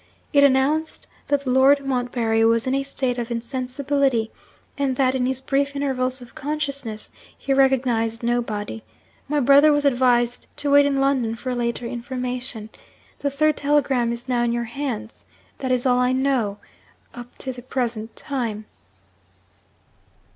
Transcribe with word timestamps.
It 0.33 0.43
announced 0.43 1.05
that 1.27 1.45
Lord 1.45 1.85
Montbarry 1.85 2.43
was 2.43 2.65
in 2.65 2.73
a 2.73 2.81
state 2.81 3.19
of 3.19 3.29
insensibility, 3.29 4.31
and 4.75 4.95
that, 4.95 5.13
in 5.13 5.27
his 5.27 5.39
brief 5.41 5.75
intervals 5.75 6.23
of 6.23 6.33
consciousness, 6.33 7.11
he 7.37 7.53
recognised 7.53 8.23
nobody. 8.23 8.81
My 9.27 9.39
brother 9.39 9.71
was 9.71 9.85
advised 9.85 10.47
to 10.57 10.71
wait 10.71 10.87
in 10.87 10.99
London 10.99 11.35
for 11.35 11.53
later 11.53 11.85
information. 11.85 12.69
The 13.19 13.29
third 13.29 13.57
telegram 13.57 14.11
is 14.11 14.27
now 14.27 14.41
in 14.41 14.51
your 14.53 14.63
hands. 14.63 15.27
That 15.59 15.71
is 15.71 15.85
all 15.85 15.99
I 15.99 16.13
know, 16.13 16.57
up 17.13 17.37
to 17.37 17.53
the 17.53 17.61
present 17.61 18.15
time.' 18.15 18.65